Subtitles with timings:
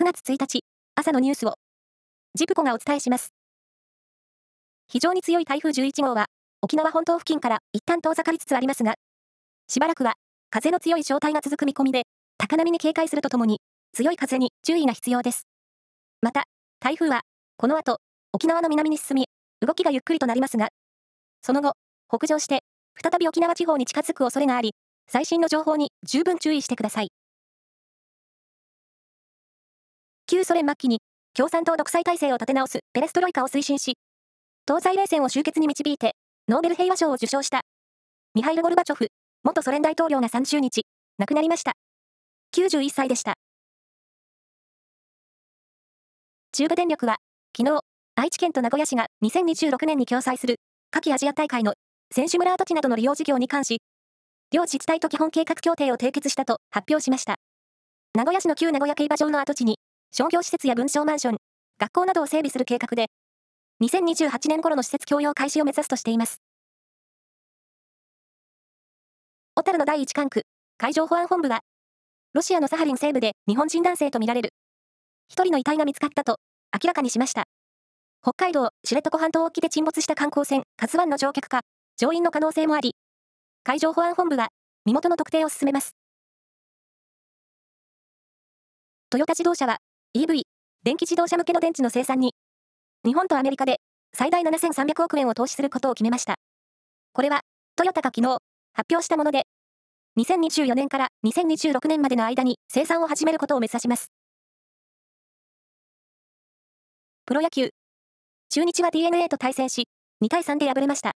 [0.00, 0.60] 9月1日、
[0.94, 1.54] 朝のニュースを、
[2.36, 3.32] ジプコがお伝えします。
[4.86, 6.26] 非常に強い台風11号は、
[6.62, 8.94] 沖縄本島付近から一旦遠ざかりつつありますが、
[9.66, 10.14] しばらくは、
[10.50, 12.04] 風の強い状態が続く見込みで、
[12.36, 13.60] 高波に警戒するとともに、
[13.92, 15.48] 強い風に注意が必要です。
[16.22, 16.44] また、
[16.78, 17.22] 台風は、
[17.56, 17.98] この後、
[18.32, 19.26] 沖縄の南に進み、
[19.66, 20.68] 動きがゆっくりとなりますが、
[21.42, 21.72] その後、
[22.08, 22.60] 北上して、
[23.02, 24.76] 再び沖縄地方に近づく恐れがあり、
[25.10, 27.08] 最新の情報に十分注意してください。
[30.30, 31.00] 旧ソ連末期に
[31.32, 33.94] 共産党独裁体制を立て直すペレストロイカを推進し、
[34.66, 36.16] 東西冷戦を終結に導いて、
[36.48, 37.62] ノーベル平和賞を受賞した、
[38.34, 39.08] ミハイル・ゴルバチョフ、
[39.42, 40.82] 元ソ連大統領が30日、
[41.16, 41.72] 亡くなりました。
[42.54, 43.36] 91歳でした。
[46.52, 47.16] 中部電力は、
[47.56, 47.80] 昨日、
[48.14, 50.56] 愛知県と名古屋市が2026年に共催する、
[50.90, 51.72] 夏季アジア大会の
[52.14, 53.78] 選手村跡地などの利用事業に関し、
[54.52, 57.36] 両自治体と基本計画協定を締結したと発表しました。
[58.14, 59.78] 名古屋市の旧名古屋競馬場の跡地に、
[60.10, 61.36] 商業施設や文章マンション、
[61.78, 63.08] 学校などを整備する計画で、
[63.82, 66.40] 2028年頃の施設供用開始を目指すとしています。
[69.54, 70.42] 小樽の第一管区、
[70.78, 71.60] 海上保安本部は、
[72.32, 74.50] ロシアのサハリン西部で日本人男性とみられる、
[75.28, 76.38] 一人の遺体が見つかったと
[76.72, 77.44] 明らかにしました。
[78.22, 81.60] 北海道知床半島沖で沈没した観光船、カズワンの乗客か、
[81.96, 82.94] 乗員の可能性もあり、
[83.62, 84.48] 海上保安本部は、
[84.86, 85.90] 身元の特定を進めます。
[89.10, 89.78] トヨタ自動車は、
[90.16, 90.42] EV、
[90.84, 92.34] 電気自動車向けの電池の生産に、
[93.04, 93.76] 日本とアメリカで
[94.14, 96.36] 最大7300億円を投資することを決めました。
[97.12, 97.42] これは、
[97.76, 98.38] トヨタが昨日、
[98.72, 99.42] 発表したもので、
[100.18, 104.10] 2024年から2026年までの間に生産を始めることを目指します。
[107.26, 107.68] プロ野球。
[108.48, 109.88] 中日は DNA と対戦し、
[110.24, 111.12] 2対3で敗れました。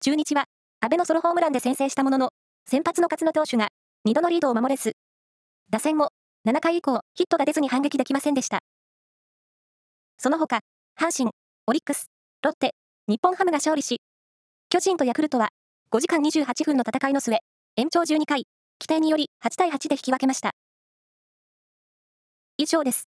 [0.00, 0.46] 中日は、
[0.80, 2.30] 安倍のソロホームランで先制したものの、
[2.66, 3.68] 先発の勝野投手が、
[4.08, 4.96] 2度のリードを守れず、
[5.70, 6.08] 打線も
[6.46, 8.60] 7回以降、ヒットが出ずに反撃できませんでした。
[10.18, 10.60] その他、
[10.98, 11.30] 阪神、
[11.66, 12.10] オリックス、
[12.42, 12.74] ロッテ、
[13.08, 14.00] 日本ハムが勝利し、
[14.70, 15.48] 巨人とヤクルトは
[15.90, 17.38] 5時間28分の戦いの末、
[17.76, 18.44] 延長12回、
[18.80, 20.52] 規定により8対8で引き分けました。
[22.56, 23.08] 以上です。